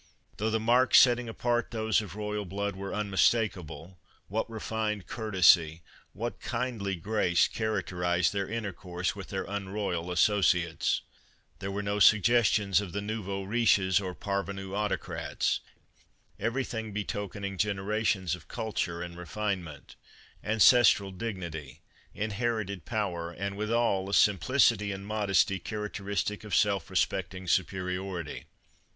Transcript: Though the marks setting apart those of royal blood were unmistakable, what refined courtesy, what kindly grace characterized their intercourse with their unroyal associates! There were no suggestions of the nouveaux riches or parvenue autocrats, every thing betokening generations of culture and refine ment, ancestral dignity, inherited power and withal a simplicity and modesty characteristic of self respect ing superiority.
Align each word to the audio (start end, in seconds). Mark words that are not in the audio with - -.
Though 0.37 0.49
the 0.49 0.59
marks 0.59 0.97
setting 0.99 1.29
apart 1.29 1.69
those 1.69 2.01
of 2.01 2.15
royal 2.15 2.43
blood 2.43 2.75
were 2.75 2.91
unmistakable, 2.91 3.99
what 4.29 4.49
refined 4.49 5.05
courtesy, 5.05 5.83
what 6.13 6.39
kindly 6.41 6.95
grace 6.95 7.47
characterized 7.47 8.33
their 8.33 8.49
intercourse 8.49 9.15
with 9.15 9.27
their 9.27 9.43
unroyal 9.45 10.09
associates! 10.11 11.01
There 11.59 11.69
were 11.69 11.83
no 11.83 11.99
suggestions 11.99 12.81
of 12.81 12.93
the 12.93 13.01
nouveaux 13.01 13.43
riches 13.43 13.99
or 14.01 14.15
parvenue 14.15 14.73
autocrats, 14.73 15.59
every 16.39 16.63
thing 16.63 16.93
betokening 16.93 17.59
generations 17.59 18.33
of 18.33 18.47
culture 18.47 19.03
and 19.03 19.15
refine 19.15 19.63
ment, 19.63 19.95
ancestral 20.43 21.11
dignity, 21.11 21.81
inherited 22.15 22.85
power 22.85 23.29
and 23.29 23.55
withal 23.55 24.09
a 24.09 24.15
simplicity 24.15 24.91
and 24.91 25.05
modesty 25.05 25.59
characteristic 25.59 26.43
of 26.43 26.55
self 26.55 26.89
respect 26.89 27.35
ing 27.35 27.47
superiority. 27.47 28.45